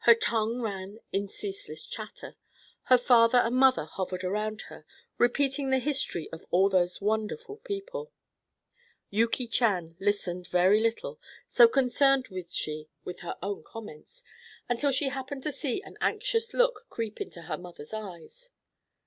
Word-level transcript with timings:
Her 0.00 0.12
tongue 0.12 0.60
ran 0.60 0.98
in 1.12 1.28
ceaseless 1.28 1.86
chatter. 1.86 2.36
Her 2.92 2.98
father 2.98 3.38
and 3.38 3.56
mother 3.56 3.86
hovered 3.86 4.22
around 4.22 4.64
her, 4.68 4.84
repeating 5.16 5.70
the 5.70 5.78
history 5.78 6.28
of 6.30 6.44
all 6.50 6.68
those 6.68 7.00
wonderful 7.00 7.56
people. 7.64 8.12
Yuki 9.08 9.46
Chan 9.46 9.96
listened 9.98 10.46
very 10.48 10.78
little, 10.82 11.18
so 11.48 11.66
concerned 11.68 12.28
was 12.28 12.54
she 12.54 12.90
with 13.02 13.20
her 13.20 13.38
own 13.42 13.62
comments, 13.62 14.22
until 14.68 14.92
she 14.92 15.08
happened 15.08 15.42
to 15.44 15.52
see 15.52 15.80
an 15.80 15.96
anxious 16.02 16.52
look 16.52 16.84
creep 16.90 17.18
into 17.18 17.40
her 17.40 17.56
mother's 17.56 17.94
eyes. 17.94 18.50